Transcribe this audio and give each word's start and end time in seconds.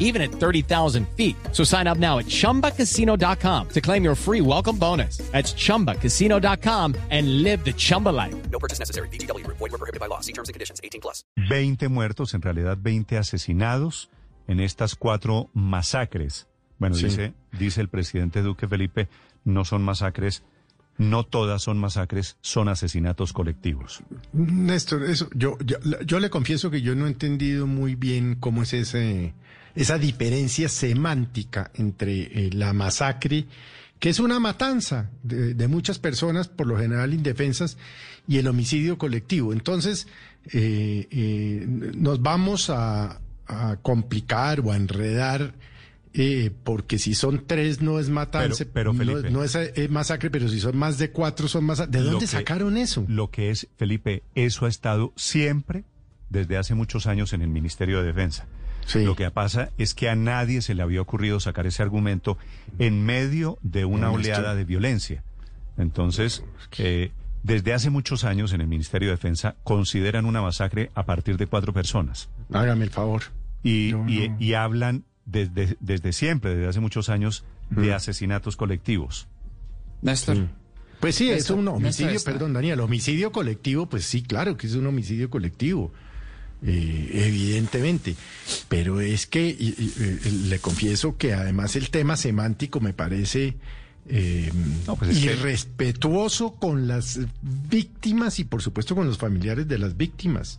even 0.00 0.20
at 0.20 0.32
30,000 0.32 1.06
feet. 1.16 1.36
So 1.52 1.62
sign 1.62 1.86
up 1.86 1.98
now 1.98 2.18
at 2.18 2.26
chumbacasino.com 2.26 3.68
to 3.68 3.80
claim 3.80 4.02
your 4.02 4.16
free 4.16 4.40
welcome 4.40 4.76
bonus. 4.76 5.18
That's 5.30 5.54
chumbacasino.com 5.54 6.96
and 7.10 7.44
live 7.44 7.64
the 7.64 7.72
Chumba 7.72 8.08
life. 8.08 8.34
No 8.50 8.58
purchase 8.58 8.80
necessary. 8.80 9.08
BGW. 9.10 9.46
Void 9.46 9.60
were 9.60 9.78
prohibited 9.78 10.00
by 10.00 10.06
law. 10.06 10.20
See 10.20 10.32
terms 10.32 10.48
and 10.48 10.54
conditions. 10.54 10.80
18 10.82 11.00
plus. 11.00 11.22
20 11.36 11.86
muertos, 11.88 12.34
en 12.34 12.42
realidad 12.42 12.76
20 12.80 13.16
asesinados 13.18 14.10
en 14.50 14.58
estas 14.58 14.96
cuatro 14.96 15.48
masacres. 15.54 16.48
Bueno, 16.78 16.96
dice, 16.96 17.34
dice 17.52 17.80
el 17.82 17.88
presidente 17.88 18.42
Duque 18.42 18.66
Felipe, 18.66 19.08
no 19.44 19.64
son 19.64 19.82
masacres, 19.82 20.42
no 20.98 21.24
todas 21.24 21.62
son 21.62 21.78
masacres, 21.78 22.36
son 22.40 22.68
asesinatos 22.68 23.32
colectivos. 23.32 24.02
Néstor, 24.32 25.04
eso, 25.04 25.28
yo, 25.34 25.56
yo, 25.64 25.76
yo 26.04 26.20
le 26.20 26.30
confieso 26.30 26.70
que 26.70 26.82
yo 26.82 26.94
no 26.94 27.06
he 27.06 27.10
entendido 27.10 27.66
muy 27.66 27.94
bien 27.94 28.34
cómo 28.34 28.62
es 28.62 28.72
ese, 28.72 29.34
esa 29.74 29.98
diferencia 29.98 30.68
semántica 30.68 31.70
entre 31.74 32.46
eh, 32.46 32.50
la 32.52 32.72
masacre, 32.72 33.46
que 33.98 34.08
es 34.08 34.18
una 34.20 34.40
matanza 34.40 35.10
de, 35.22 35.54
de 35.54 35.68
muchas 35.68 35.98
personas, 35.98 36.48
por 36.48 36.66
lo 36.66 36.78
general 36.78 37.12
indefensas, 37.14 37.76
y 38.26 38.38
el 38.38 38.46
homicidio 38.48 38.96
colectivo. 38.98 39.52
Entonces, 39.52 40.06
eh, 40.52 41.06
eh, 41.10 41.64
nos 41.96 42.22
vamos 42.22 42.70
a, 42.70 43.20
a 43.46 43.76
complicar 43.82 44.60
o 44.60 44.72
a 44.72 44.76
enredar 44.76 45.54
eh, 46.12 46.50
porque 46.64 46.98
si 46.98 47.14
son 47.14 47.44
tres 47.46 47.80
no 47.82 48.00
es 48.00 48.08
matarse, 48.08 48.66
Pero- 48.66 48.92
pero, 48.92 49.04
no- 49.04 49.12
Felipe. 49.16 49.30
no, 49.30 49.44
es 49.44 49.54
eh, 49.54 49.86
masacre, 49.90 50.28
pero 50.30 50.48
si 50.48 50.58
son 50.58 50.76
más 50.76 50.98
de 50.98 51.10
cuatro 51.12 51.46
son 51.46 51.64
masacre. 51.64 51.98
¿De 52.00 52.04
dónde 52.04 52.20
que- 52.20 52.26
sacaron 52.26 52.76
eso? 52.76 53.04
Lo 53.06 53.30
que 53.30 53.50
es, 53.50 53.68
Felipe, 53.76 54.22
eso 54.34 54.66
ha 54.66 54.68
estado 54.68 55.12
siempre, 55.16 55.84
desde 56.28 56.56
hace 56.56 56.74
muchos 56.74 57.06
años, 57.06 57.32
en 57.32 57.42
el 57.42 57.48
Ministerio 57.48 58.00
de 58.00 58.06
Defensa. 58.08 58.46
Sí. 58.86 59.04
Lo 59.04 59.14
que 59.16 59.30
pasa 59.30 59.70
es 59.78 59.94
que 59.94 60.08
a 60.08 60.16
nadie 60.16 60.62
se 60.62 60.74
le 60.74 60.82
había 60.82 61.00
ocurrido 61.00 61.38
sacar 61.40 61.66
ese 61.66 61.82
argumento 61.82 62.38
en 62.78 63.04
medio 63.04 63.58
de 63.62 63.84
una 63.84 64.10
oleada 64.10 64.54
de 64.54 64.64
violencia. 64.64 65.22
Entonces, 65.78 66.44
eh, 66.78 67.12
desde 67.42 67.72
hace 67.72 67.88
muchos 67.90 68.24
años 68.24 68.52
en 68.52 68.60
el 68.60 68.66
Ministerio 68.66 69.08
de 69.08 69.14
Defensa 69.14 69.56
consideran 69.64 70.24
una 70.26 70.42
masacre 70.42 70.90
a 70.94 71.04
partir 71.06 71.36
de 71.36 71.46
cuatro 71.46 71.72
personas. 71.72 72.28
Hágame 72.52 72.84
el 72.84 72.90
favor. 72.90 73.22
Y, 73.62 73.90
No, 73.92 74.08
y- 74.08 74.28
no. 74.28 74.36
y 74.40 74.54
hablan 74.54 75.04
desde, 75.24 75.76
desde 75.80 76.12
siempre, 76.12 76.54
desde 76.56 76.68
hace 76.68 76.80
muchos 76.80 77.08
años, 77.08 77.44
de 77.70 77.94
asesinatos 77.94 78.56
colectivos. 78.56 79.28
Néstor. 80.02 80.48
Pues 80.98 81.14
sí, 81.14 81.28
es 81.30 81.36
Néstor, 81.36 81.58
un 81.58 81.68
homicidio, 81.68 82.12
Néstor, 82.12 82.32
perdón, 82.32 82.52
Daniel, 82.52 82.80
homicidio 82.80 83.30
colectivo, 83.32 83.86
pues 83.88 84.04
sí, 84.04 84.22
claro 84.22 84.56
que 84.56 84.66
es 84.66 84.74
un 84.74 84.86
homicidio 84.86 85.30
colectivo, 85.30 85.92
eh, 86.64 87.10
evidentemente. 87.26 88.16
Pero 88.68 89.00
es 89.00 89.26
que 89.26 89.46
y- 89.48 89.74
y, 89.78 89.92
eh, 89.98 90.18
le 90.48 90.58
confieso 90.58 91.16
que 91.16 91.32
además 91.34 91.76
el 91.76 91.90
tema 91.90 92.16
semántico 92.16 92.80
me 92.80 92.92
parece 92.92 93.56
eh, 94.12 94.50
No, 94.86 94.96
pues 94.96 95.18
que- 95.18 95.26
irrespetuoso 95.32 96.54
con 96.54 96.88
las 96.88 97.20
víctimas 97.42 98.38
y 98.40 98.44
por 98.44 98.60
supuesto 98.62 98.94
con 98.96 99.06
los 99.06 99.18
familiares 99.18 99.68
de 99.68 99.78
las 99.78 99.96
víctimas. 99.96 100.58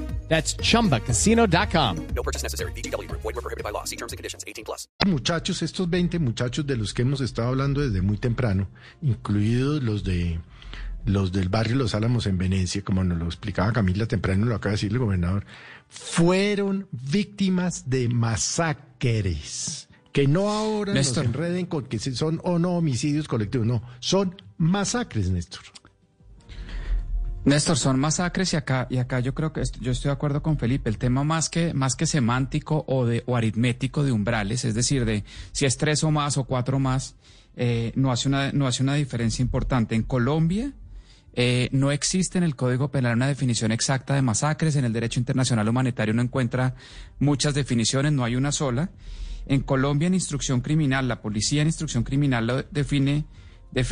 That's 0.31 0.55
chumbacasino.com. 0.55 2.07
No 2.15 2.23
purchase 2.23 2.41
necessary. 2.41 2.71
BGW. 2.71 3.11
Void 3.11 3.35
were 3.35 3.41
prohibited 3.41 3.65
by 3.65 3.71
law. 3.71 3.83
See 3.83 3.97
terms 3.97 4.13
and 4.13 4.17
conditions. 4.17 4.45
18 4.47 4.63
plus. 4.63 4.87
muchachos, 5.05 5.61
estos 5.61 5.89
20 5.89 6.19
muchachos 6.19 6.65
de 6.65 6.77
los 6.77 6.93
que 6.93 7.01
hemos 7.01 7.19
estado 7.19 7.49
hablando 7.49 7.81
desde 7.81 8.01
muy 8.01 8.17
temprano, 8.17 8.69
incluidos 9.01 9.83
los 9.83 10.05
de 10.05 10.39
los 11.03 11.33
del 11.33 11.49
barrio 11.49 11.75
Los 11.75 11.95
Álamos 11.95 12.27
en 12.27 12.37
Venecia, 12.37 12.81
como 12.81 13.03
nos 13.03 13.17
lo 13.17 13.25
explicaba 13.25 13.73
Camila 13.73 14.05
temprano, 14.05 14.45
lo 14.45 14.55
acaba 14.55 14.71
de 14.71 14.75
decir 14.75 14.91
el 14.93 14.99
gobernador, 14.99 15.45
fueron 15.89 16.87
víctimas 16.91 17.89
de 17.89 18.07
masacres. 18.07 19.89
Que 20.13 20.27
no 20.27 20.49
ahora 20.49 20.93
Néstor. 20.93 21.25
nos 21.25 21.35
enreden 21.35 21.65
con 21.65 21.85
que 21.85 21.99
son 21.99 22.39
o 22.43 22.57
no 22.57 22.71
homicidios 22.77 23.27
colectivos, 23.27 23.67
no, 23.67 23.81
son 23.99 24.41
masacres, 24.57 25.29
Néstor. 25.29 25.63
Néstor, 27.43 27.75
son 27.77 27.99
masacres 27.99 28.53
y 28.53 28.55
acá, 28.55 28.85
y 28.91 28.97
acá 28.97 29.19
yo 29.19 29.33
creo 29.33 29.51
que 29.51 29.61
est- 29.61 29.77
yo 29.81 29.91
estoy 29.91 30.09
de 30.09 30.13
acuerdo 30.13 30.43
con 30.43 30.59
Felipe. 30.59 30.89
El 30.89 30.99
tema 30.99 31.23
más 31.23 31.49
que, 31.49 31.73
más 31.73 31.95
que 31.95 32.05
semántico 32.05 32.85
o 32.87 33.05
de, 33.07 33.23
o 33.25 33.35
aritmético 33.35 34.03
de 34.03 34.11
umbrales, 34.11 34.63
es 34.63 34.75
decir, 34.75 35.05
de 35.05 35.23
si 35.51 35.65
es 35.65 35.75
tres 35.77 36.03
o 36.03 36.11
más 36.11 36.37
o 36.37 36.43
cuatro 36.43 36.77
más, 36.77 37.15
eh, 37.55 37.93
no 37.95 38.11
hace 38.11 38.27
una, 38.27 38.51
no 38.51 38.67
hace 38.67 38.83
una 38.83 38.93
diferencia 38.93 39.41
importante. 39.41 39.95
En 39.95 40.03
Colombia, 40.03 40.71
eh, 41.33 41.69
no 41.71 41.91
existe 41.91 42.37
en 42.37 42.43
el 42.43 42.55
Código 42.55 42.91
Penal 42.91 43.15
una 43.15 43.27
definición 43.27 43.71
exacta 43.71 44.13
de 44.13 44.21
masacres. 44.21 44.75
En 44.75 44.85
el 44.85 44.93
derecho 44.93 45.19
internacional 45.19 45.67
humanitario 45.67 46.13
no 46.13 46.21
encuentra 46.21 46.75
muchas 47.17 47.55
definiciones, 47.55 48.11
no 48.13 48.23
hay 48.23 48.35
una 48.35 48.51
sola. 48.51 48.91
En 49.47 49.61
Colombia, 49.61 50.05
en 50.07 50.13
instrucción 50.13 50.61
criminal, 50.61 51.07
la 51.07 51.21
policía 51.23 51.63
en 51.63 51.69
instrucción 51.69 52.03
criminal 52.03 52.45
lo 52.45 52.61
define, 52.63 53.15
defi- 53.15 53.25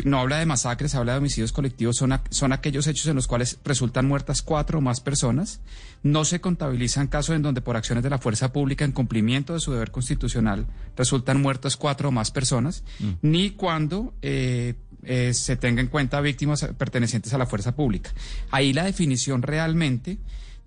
no 0.03 0.19
habla 0.19 0.37
de 0.39 0.45
masacres, 0.45 0.93
habla 0.95 1.13
de 1.13 1.19
homicidios 1.19 1.51
colectivos, 1.51 1.95
son, 1.95 2.11
a- 2.11 2.23
son 2.29 2.51
aquellos 2.51 2.85
hechos 2.87 3.07
en 3.07 3.15
los 3.15 3.27
cuales 3.27 3.59
resultan 3.63 4.07
muertas 4.07 4.41
cuatro 4.41 4.79
o 4.79 4.81
más 4.81 4.99
personas. 5.01 5.61
No 6.03 6.25
se 6.25 6.41
contabilizan 6.41 7.07
casos 7.07 7.35
en 7.35 7.41
donde 7.41 7.61
por 7.61 7.77
acciones 7.77 8.03
de 8.03 8.09
la 8.09 8.17
fuerza 8.17 8.51
pública 8.51 8.83
en 8.85 8.91
cumplimiento 8.91 9.53
de 9.53 9.59
su 9.59 9.71
deber 9.71 9.91
constitucional 9.91 10.67
resultan 10.97 11.41
muertas 11.41 11.77
cuatro 11.77 12.09
o 12.09 12.11
más 12.11 12.31
personas, 12.31 12.83
ni 13.21 13.51
cuando 13.51 14.13
eh, 14.21 14.75
eh, 15.03 15.33
se 15.33 15.55
tenga 15.55 15.81
en 15.81 15.87
cuenta 15.87 16.19
víctimas 16.21 16.65
pertenecientes 16.77 17.33
a 17.33 17.37
la 17.37 17.45
fuerza 17.45 17.75
pública. 17.75 18.11
Ahí 18.51 18.73
la 18.73 18.83
definición 18.83 19.41
realmente 19.41 20.17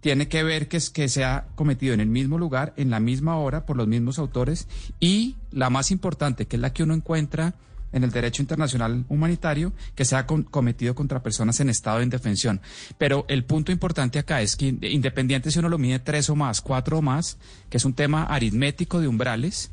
tiene 0.00 0.26
que 0.26 0.42
ver 0.42 0.68
que, 0.68 0.78
es, 0.78 0.90
que 0.90 1.08
se 1.08 1.22
ha 1.24 1.46
cometido 1.54 1.94
en 1.94 2.00
el 2.00 2.08
mismo 2.08 2.36
lugar, 2.38 2.72
en 2.76 2.90
la 2.90 2.98
misma 2.98 3.36
hora, 3.36 3.66
por 3.66 3.76
los 3.76 3.86
mismos 3.86 4.18
autores, 4.18 4.66
y 4.98 5.36
la 5.52 5.70
más 5.70 5.90
importante, 5.90 6.46
que 6.46 6.56
es 6.56 6.62
la 6.62 6.72
que 6.72 6.82
uno 6.82 6.94
encuentra 6.94 7.54
en 7.92 8.04
el 8.04 8.10
derecho 8.10 8.42
internacional 8.42 9.04
humanitario, 9.08 9.72
que 9.94 10.04
se 10.04 10.16
ha 10.16 10.26
con- 10.26 10.42
cometido 10.44 10.94
contra 10.94 11.22
personas 11.22 11.60
en 11.60 11.68
estado 11.68 11.98
de 11.98 12.04
indefensión. 12.04 12.60
Pero 12.98 13.24
el 13.28 13.44
punto 13.44 13.70
importante 13.72 14.18
acá 14.18 14.40
es 14.42 14.56
que 14.56 14.66
independiente 14.82 15.50
si 15.50 15.58
uno 15.58 15.68
lo 15.68 15.78
mide 15.78 15.98
tres 15.98 16.30
o 16.30 16.36
más, 16.36 16.60
cuatro 16.60 16.98
o 16.98 17.02
más, 17.02 17.38
que 17.70 17.76
es 17.76 17.84
un 17.84 17.94
tema 17.94 18.24
aritmético 18.24 19.00
de 19.00 19.08
umbrales, 19.08 19.70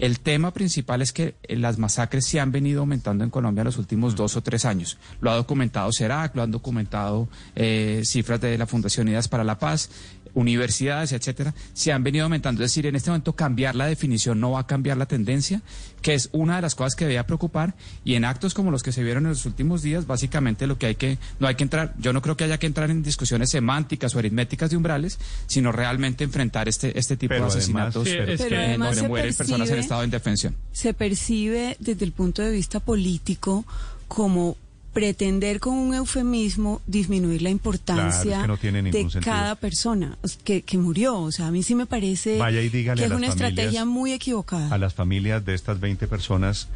el 0.00 0.20
tema 0.20 0.52
principal 0.52 1.02
es 1.02 1.12
que 1.12 1.34
eh, 1.44 1.56
las 1.56 1.78
masacres 1.78 2.26
se 2.26 2.40
han 2.40 2.50
venido 2.52 2.80
aumentando 2.80 3.22
en 3.24 3.30
Colombia 3.30 3.62
en 3.62 3.66
los 3.66 3.78
últimos 3.78 4.16
dos 4.16 4.36
o 4.36 4.42
tres 4.42 4.64
años. 4.64 4.98
Lo 5.20 5.30
ha 5.30 5.36
documentado 5.36 5.90
CERAC, 5.92 6.34
lo 6.34 6.42
han 6.42 6.50
documentado 6.50 7.28
eh, 7.54 8.02
cifras 8.04 8.40
de 8.40 8.58
la 8.58 8.66
Fundación 8.66 9.06
Unidas 9.06 9.28
para 9.28 9.44
la 9.44 9.58
Paz, 9.58 9.90
universidades, 10.34 11.12
etcétera. 11.12 11.54
Se 11.74 11.92
han 11.92 12.02
venido 12.04 12.24
aumentando. 12.24 12.62
Es 12.64 12.70
decir, 12.70 12.86
en 12.86 12.96
este 12.96 13.10
momento 13.10 13.32
cambiar 13.34 13.74
la 13.74 13.86
definición 13.86 14.40
no 14.40 14.52
va 14.52 14.60
a 14.60 14.66
cambiar 14.66 14.96
la 14.96 15.06
tendencia, 15.06 15.60
que 16.02 16.14
es 16.14 16.28
una 16.32 16.56
de 16.56 16.62
las 16.62 16.74
cosas 16.74 16.94
que 16.94 17.04
debía 17.04 17.26
preocupar. 17.26 17.74
Y 18.04 18.14
en 18.14 18.24
actos 18.24 18.54
como 18.54 18.70
los 18.70 18.82
que 18.82 18.92
se 18.92 19.02
vieron 19.02 19.24
en 19.24 19.30
los 19.30 19.44
últimos 19.44 19.82
días, 19.82 20.06
básicamente 20.06 20.66
lo 20.66 20.78
que 20.78 20.86
hay 20.86 20.94
que, 20.94 21.18
no 21.40 21.46
hay 21.48 21.56
que 21.56 21.64
entrar, 21.64 21.94
yo 21.98 22.12
no 22.12 22.22
creo 22.22 22.36
que 22.36 22.44
haya 22.44 22.58
que 22.58 22.66
entrar 22.66 22.90
en 22.90 23.02
discusiones 23.02 23.50
semánticas 23.50 24.14
o 24.14 24.18
aritméticas 24.18 24.70
de 24.70 24.76
umbrales, 24.76 25.18
sino 25.46 25.72
realmente 25.72 26.24
enfrentar 26.24 26.68
este, 26.68 26.98
este 26.98 27.16
tipo 27.16 27.30
Pero 27.34 27.44
de 27.44 27.48
asesinatos 27.48 28.04
que- 28.04 28.20
además 28.20 28.88
donde 28.88 29.00
se 29.02 29.08
mueren 29.08 29.34
personas 29.34 29.68
en 29.70 29.78
estado 29.90 30.00
de 30.02 30.06
indefensión. 30.06 30.54
se 30.72 30.94
percibe 30.94 31.76
desde 31.80 32.04
el 32.04 32.12
punto 32.12 32.42
de 32.42 32.50
vista 32.52 32.78
político 32.80 33.64
como 34.06 34.56
pretender 34.92 35.60
con 35.60 35.74
un 35.74 35.94
eufemismo 35.94 36.80
disminuir 36.86 37.42
la 37.42 37.50
importancia 37.50 38.22
Claro, 38.22 38.36
es 38.38 38.42
que 38.42 38.48
no 38.48 38.56
tiene 38.58 38.82
ningún 38.82 39.04
de 39.06 39.10
sentido. 39.10 39.32
cada 39.32 39.54
persona 39.54 40.16
sea, 40.22 40.40
que, 40.44 40.62
que 40.62 40.78
murió. 40.78 41.20
O 41.20 41.30
sea, 41.32 41.46
a 41.46 41.50
mí 41.52 41.62
sí 41.62 41.74
me 41.76 41.86
parece 41.86 42.38
Vaya 42.38 42.60
y 42.60 42.68
dígale 42.68 43.00
que 43.02 43.06
es 43.06 43.12
una 43.12 43.28
estrategia 43.28 43.84
muy 43.84 44.12
equivocada. 44.12 44.72
a 44.74 44.78
las 44.78 44.94
familias 44.94 45.44
de 45.44 45.54
estas 45.54 45.78
20 45.80 46.06
personas 46.08 46.68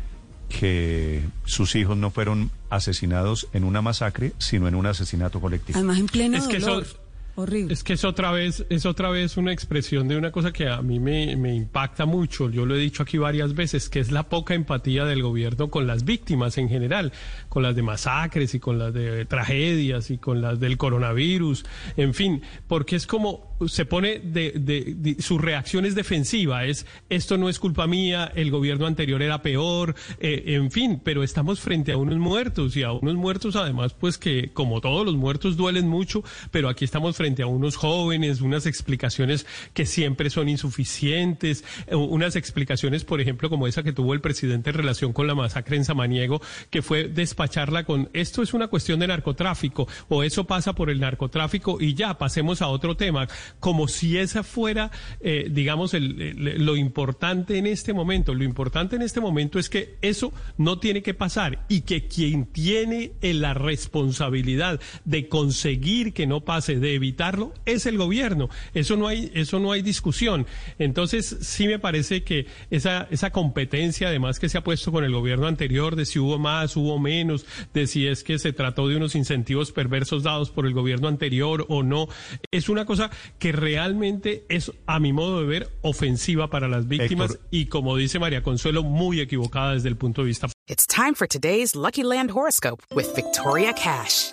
que 0.49 1.22
sus 1.44 1.75
hijos 1.75 1.96
no 1.96 2.11
fueron 2.11 2.50
asesinados 2.70 3.49
en 3.52 3.64
una 3.64 3.82
masacre, 3.82 4.32
sino 4.38 4.69
en 4.69 4.75
un 4.76 4.87
asesinato 4.87 5.40
colectivo. 5.40 5.76
Además, 5.78 5.99
en 5.99 6.06
pleno 6.06 6.37
Es 6.37 6.46
que 6.46 6.58
dolor. 6.61 6.82
eso, 6.84 6.96
horrible. 7.37 7.73
Es 7.73 7.83
que 7.83 7.95
es 7.95 8.05
otra 8.05 8.31
vez, 8.31 8.65
es 8.71 8.87
otra 8.87 9.11
vez 9.11 9.37
una 9.37 9.53
expresión 9.53 10.09
de 10.09 10.17
una 10.17 10.31
cosa 10.31 10.53
que 10.53 10.69
a 10.69 10.83
mí 10.83 11.01
me, 11.01 11.37
me, 11.37 11.55
impacta 11.55 12.07
mucho. 12.07 12.51
Yo 12.51 12.67
lo 12.67 12.75
he 12.75 12.79
dicho 12.79 13.03
aquí 13.03 13.19
varias 13.19 13.55
veces, 13.55 13.89
que 13.89 14.01
es 14.01 14.11
la 14.11 14.29
poca 14.29 14.55
empatía 14.55 15.05
del 15.05 15.23
gobierno 15.23 15.71
con 15.71 15.87
las 15.87 16.05
víctimas 16.05 16.59
en 16.59 16.69
general, 16.69 17.13
con 17.49 17.63
las 17.63 17.75
de 17.75 17.83
masacres 17.83 18.55
y 18.55 18.61
con 18.61 18.79
las 18.79 18.93
de 18.95 19.25
tragedias 19.25 20.11
y 20.11 20.19
con 20.19 20.41
las 20.41 20.61
del 20.61 20.77
coronavirus, 20.77 21.65
en 21.97 22.15
fin, 22.15 22.43
porque 22.69 22.97
es 22.97 23.07
como 23.07 23.55
se 23.69 23.87
pone 23.87 24.19
de, 24.19 24.53
de, 24.53 24.95
de 24.97 25.23
su 25.23 25.39
reacción 25.39 25.87
es 25.87 25.95
defensiva, 25.95 26.65
es 26.65 26.87
esto 27.09 27.39
no 27.39 27.49
es 27.49 27.59
culpa 27.59 27.87
mía, 27.87 28.31
el 28.35 28.51
gobierno 28.51 28.87
anterior 28.87 29.23
era 29.23 29.43
peor, 29.43 29.95
eh, 30.19 30.43
en 30.47 30.71
fin, 30.71 31.01
pero 31.03 31.23
estamos 31.23 31.61
frente 31.61 31.93
a 31.93 31.97
unos 31.97 32.19
muertos 32.19 32.77
y 32.77 32.83
a 32.83 32.93
unos 32.93 33.15
muertos 33.15 33.57
además 33.57 33.95
pues 33.95 34.19
que 34.19 34.51
como 34.53 34.81
todos 34.81 35.07
los 35.07 35.15
muertos 35.15 35.57
duelen 35.57 35.89
mucho, 35.89 36.23
pero 36.51 36.69
aquí 36.69 36.85
estamos 36.85 37.17
frente 37.17 37.24
a 37.25 37.47
unos 37.47 37.76
jóvenes, 37.76 38.43
unas 38.43 38.67
explicaciones 38.67 39.47
que 39.73 39.87
siempre 39.87 40.29
son 40.29 40.49
insuficientes, 40.49 41.65
eh, 41.87 41.94
unas 41.94 42.37
explicaciones, 42.37 43.05
por 43.05 43.21
ejemplo, 43.21 43.49
como 43.49 43.67
esa 43.67 43.82
que 43.82 43.93
tuvo 43.93 44.12
el 44.12 44.21
presidente 44.21 44.71
en 44.71 44.76
relación 44.76 45.12
con 45.12 45.26
la 45.26 45.35
masacre 45.35 45.76
en 45.76 45.85
Samaniego, 45.85 46.43
que 46.71 46.82
fue 46.82 47.09
despacharla 47.09 47.85
con 47.85 48.11
esto 48.12 48.43
es 48.43 48.53
una 48.53 48.69
cuestión 48.69 49.00
de 49.00 49.06
narcotráfico 49.06 49.88
o 50.09 50.23
eso 50.23 50.44
pasa 50.44 50.75
por 50.75 50.91
el 50.91 51.00
narcotráfico 51.00 51.79
y 51.81 51.94
ya 51.94 52.19
pasemos 52.19 52.61
a 52.61 52.69
otro 52.69 52.97
tema, 52.97 53.26
como 53.59 53.88
si 53.88 54.19
esa 54.19 54.43
fuera, 54.43 54.91
eh, 55.21 55.49
digamos, 55.50 55.94
el, 55.94 56.65
lo 56.65 56.76
importante 56.76 57.56
en 57.56 57.67
este 57.67 57.93
momento. 57.93 58.35
Lo 58.35 58.44
importante 58.44 58.97
en 58.97 59.03
este 59.03 59.21
momento 59.21 59.59
es 59.59 59.71
que 59.71 59.97
eso 60.03 60.32
no 60.59 60.79
tiene 60.79 61.03
que 61.03 61.15
pasar 61.15 61.65
y 61.69 61.82
que 61.82 62.06
quien 62.06 62.47
tiene 62.47 63.12
la 63.23 63.55
responsabilidad 63.55 64.81
de 65.05 65.29
conseguir 65.29 66.12
que 66.12 66.26
no 66.26 66.41
pase, 66.41 66.79
de 66.79 66.99
evitarlo, 67.14 67.52
es 67.64 67.87
el 67.87 67.96
gobierno. 67.96 68.50
Eso 68.75 68.96
no 68.96 69.06
hay, 69.06 69.31
eso 69.34 69.61
no 69.61 69.70
hay 69.70 69.82
discusión. 69.82 70.46
Entonces, 70.78 71.37
sí 71.40 71.69
me 71.69 71.78
parece 71.78 72.25
que 72.25 72.46
esa, 72.70 73.06
esa 73.11 73.31
competencia, 73.31 74.08
además 74.08 74.40
que 74.40 74.49
se 74.49 74.58
ha 74.58 74.64
puesto 74.64 74.90
con 74.90 75.05
el 75.05 75.12
gobierno 75.12 75.46
anterior, 75.46 75.94
de 75.94 76.06
si 76.06 76.19
hubo 76.19 76.38
más, 76.38 76.76
hubo 76.76 76.99
menos, 76.99 77.46
de 77.72 77.87
si 77.87 78.08
es 78.08 78.25
que 78.25 78.38
se 78.38 78.52
trató 78.52 78.88
de 78.88 78.96
unos 78.96 79.14
incentivos 79.14 79.70
perversos 79.70 80.25
dados 80.25 80.50
por 80.50 80.66
el 80.66 80.75
gobierno 80.75 81.06
anterior 81.06 81.66
o 81.69 81.82
no, 81.84 82.08
es 82.50 82.69
una 82.69 82.84
cosa 82.84 83.11
que 83.38 83.52
realmente 83.52 84.44
es, 84.49 84.72
a 84.87 84.99
mi 84.99 85.12
modo 85.12 85.40
de 85.40 85.46
ver, 85.46 85.69
ofensiva 85.82 86.50
para 86.50 86.69
las 86.69 86.88
víctimas 86.88 87.32
Héctor. 87.32 87.49
y, 87.52 87.66
como 87.66 87.96
dice 87.96 88.19
María 88.19 88.43
Consuelo, 88.43 88.82
muy 88.82 89.20
equivocada 89.20 89.75
desde 89.75 89.88
el 89.88 89.96
punto 89.96 90.22
de 90.22 90.28
vista 90.28 90.49
It's 90.66 90.87
time 90.87 91.14
for 91.14 91.26
today's 91.26 91.76
Lucky 91.76 92.02
Land 92.02 92.31
horoscope 92.31 92.82
with 92.94 93.14
Victoria 93.14 93.72
Cash. 93.75 94.32